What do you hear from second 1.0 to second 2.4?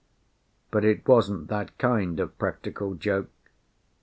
wasn't that kind of